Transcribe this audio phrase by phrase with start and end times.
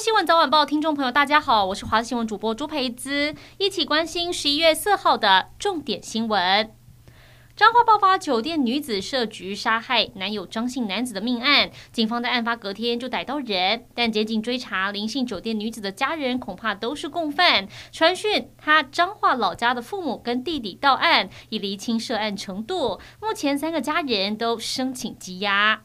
[0.00, 6.74] 新闻早晚报听众朋友，大家好，我是华视新闻主播朱培姿，一起关心十一月四号的重点新闻。
[7.54, 17.68] 彰化爆发酒店女子设局杀害男友张姓男子的命案，警方在案发隔天就逮到人，但接警追查林姓酒店女子的家人，恐怕都是共犯。
[17.92, 22.98] 传讯他彰化老家的父母跟弟弟到案，以厘清涉案程度。
[23.20, 25.82] 目前三个家人都申请羁押。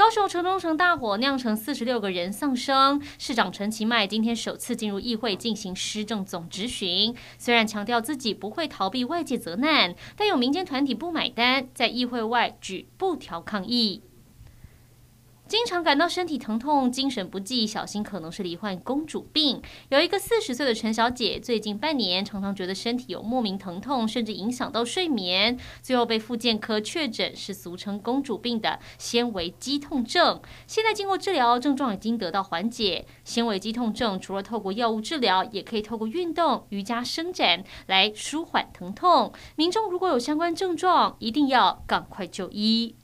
[0.00, 7.14] 高雄城中城大火酿成四十六个人丧生，市长陈其迈今天首次进入议会进行施政总质询。
[7.36, 14.00] 虽然强调自己不会逃避外界责难，但有民间团体不买单，在议会外举布条抗议。
[15.50, 19.60] 经常感到身体疼痛、精神不济，小心可能是罹患公主病。
[19.88, 30.40] 有一个四十岁的陈小姐，最近半年常常觉得身体有莫名疼痛，甚至影响到睡眠，最后被复健科确诊是俗称公主病的纤维肌痛症。
[30.68, 33.04] 现在经过治疗，症状已经得到缓解。
[33.24, 39.32] 纤维肌痛症除了透过药物治疗，也可以透过运动、瑜伽伸展来舒缓疼痛。
[39.56, 42.94] 民众如果有相关症状，一定要赶快就医。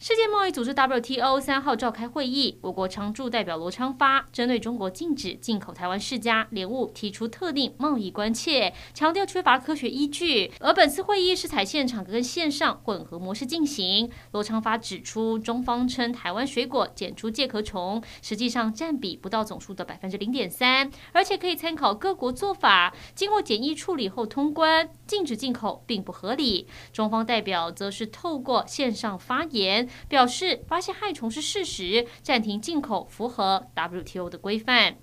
[0.00, 10.52] 世界贸易组织 WTO 三号召开会议，我国常驻代表罗昌发针对中国禁止进口台湾释迦莲雾提出特定贸易关切，强调缺乏科学依据。
[10.60, 14.08] 而本次会议是采现场跟线上混合模式进行。
[14.30, 26.68] 罗昌发指出，中方称台湾水果检出介壳虫，实际上占比不到总数的百分之零点三，而且可以参考各国做法，经过检疫处理后通关，禁止进口并不合理。
[26.92, 29.87] 中方代表则是透过线上发言。
[30.08, 34.98] 表示发现害虫是事实，暂停进口符合 WTO 的规范。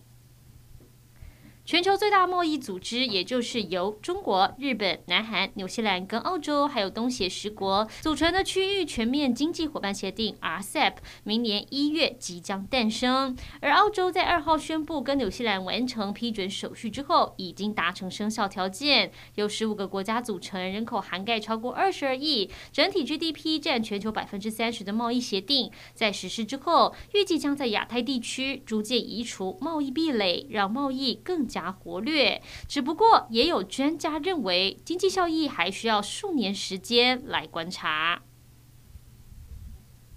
[1.66, 13.36] 全球最大贸易组织，也就是由中国、日本、南韩、纽西兰跟澳洲，还有东协十国组成的区域全面经济伙伴协定 （RCEP），明年一月即将诞生。
[13.62, 19.12] 而澳洲在二号宣布跟纽西兰完成批准手续之后，已经达成生效条件。
[19.34, 38.24] 由十五个国家组成，人口涵盖超过二十二亿，整体 GDP 占全球百分之三十的贸易协定，在实施之后，预计将在亚太地区逐渐移除贸易壁垒，让贸易更加活跃，只不过也有专家认为，经济效益还需要数年时间来观察。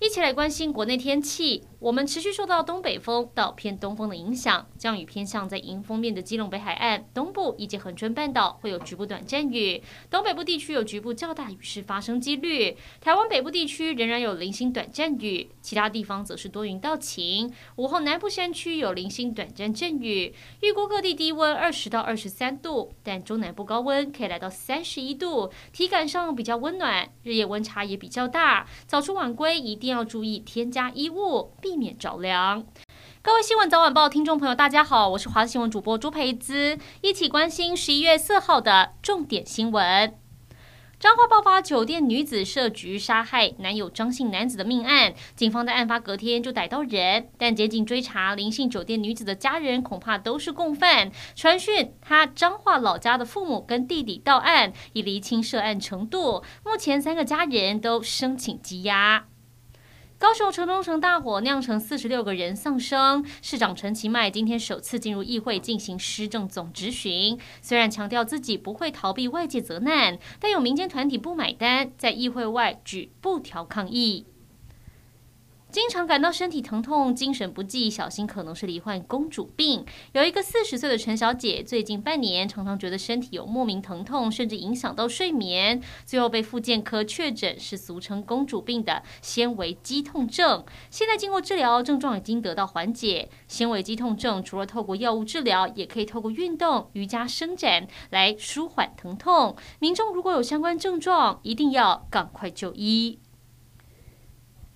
[0.01, 1.65] 一起来关心国内天气。
[1.81, 12.77] 我们持续受到东北风到偏东风的影响，降雨偏向在迎风面的基隆北海岸东部以及恒春半岛会有局部短暂雨，东北部地区有局部较大雨势发生几率。
[13.01, 17.53] 台湾北部地区仍然有零星短暂雨，其他地方则是多云到晴。
[17.77, 20.33] 午后南部山区有零星短暂阵雨。
[20.61, 28.67] 预估各地低温二十到二十三度，但中南部高温可以来到三十一度，体感上比较温暖，日夜温差也比较大。
[28.87, 31.55] 早出晚归一定定要注意添加衣物。
[31.63, 32.67] 避免着凉。
[33.23, 40.15] 各位新闻早晚报听众朋友，大家好，我是华视新闻主播朱培姿，一起关心十一月四号的重点新闻。
[40.99, 51.11] 彰化爆发酒店女子设局杀害男友张姓男子的命案，警方在案发隔天就逮到人，但接警追查林姓酒店女子的家人，恐怕都是共犯。
[51.35, 56.43] 传讯他彰化老家的父母跟弟弟到案，以厘清涉案程度。
[56.65, 59.27] 目前三个家人都申请羁押。
[60.19, 67.39] 高雄城中城大火酿成四十六个人丧生，市长陈其迈今天首次进入议会进行施政总质询。
[67.63, 74.27] 虽然强调自己不会逃避外界责难，但有民间团体不买单，在议会外举布条抗议。
[75.79, 79.87] 经常感到身体疼痛、精神不济，小心可能是罹患公主病。
[80.11, 90.65] 有一个四十岁的陈小姐，最近半年常常觉得身体有莫名疼痛，甚至影响到睡眠，最后被复健科确诊是俗称公主病的纤维肌痛症。
[90.91, 93.31] 现在经过治疗，症状已经得到缓解。
[93.47, 99.55] 纤维肌痛症除了透过药物治疗，也可以透过运动、瑜伽伸展来舒缓疼痛。
[99.79, 103.21] 民众如果有相关症状，一定要赶快就医。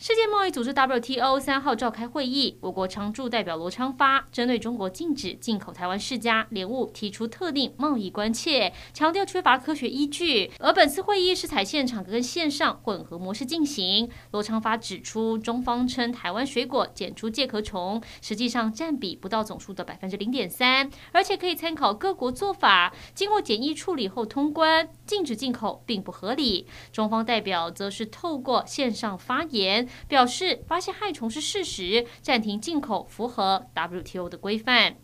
[0.02, 10.50] 世界贸易组织 WTO 三号召开会议，我国常驻代表罗昌发针对中国禁止进口台湾释迦莲雾提出特定贸易关切，强调缺乏科学依据。
[10.58, 14.10] 而本次会议是采现场跟线上混合模式进行。
[14.32, 26.66] 罗昌发指出，中方称台湾水果检出介壳虫，实际上占比不到总数的百分之零点三，而且可以参考各国做法，经过检疫处理后通关，禁止进口并不合理。
[26.90, 29.88] 中方代表则是透过线上发言。
[30.08, 34.96] 表示发现害虫是事实，暂停进口符合 WTO 的规范。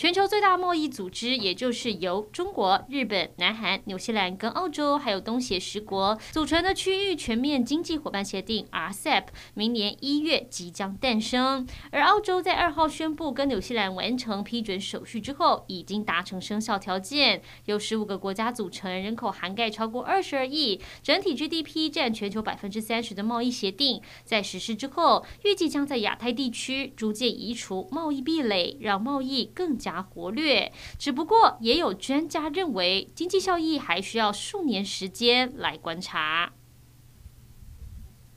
[0.00, 11.68] 全球最大贸易组织，也就是由中国、日本、南韩、纽西兰跟澳洲还有东协十国组成的区域全面经济伙伴协定 （RCEP） 明年一月即将诞生。
[11.90, 29.89] 而澳洲在二号宣布跟纽西兰完成批准手续之后，已经达成生效条件，由十五个国家组成，人口涵盖超过二十二亿，整体 GDP 占全球百分之三十的贸易协定，在实施之后，预计将在亚太地区逐渐移除贸易壁垒，让贸易更加。
[29.90, 36.52] 加活跃，只不过也有专家认为，经济效益还需要数年时间来观察。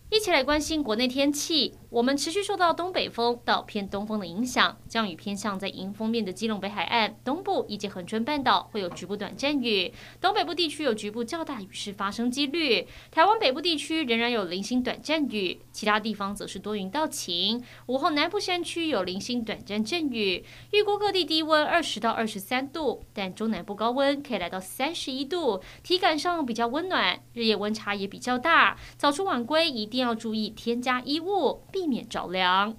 [0.10, 1.78] 一起来关心国内天气。
[1.94, 12.88] 我们持续受到东北风到偏东风的影响，降雨偏向在迎风面的基隆北海岸东部以及恒春半岛会有局部短暂雨，东北部地区有局部较大雨势发生几率。
[13.12, 17.64] 台湾北部地区仍然有零星短暂雨，其他地方则是多云到晴。
[17.86, 20.44] 午后南部山区有零星短暂阵雨。
[20.72, 28.80] 预估各地低温二十到二十三度，但中南部高温可以来到三十一度，体感上比较温暖，日夜温差也比较大。
[28.98, 32.74] 早出晚归一定要注意添加衣物，避免着凉。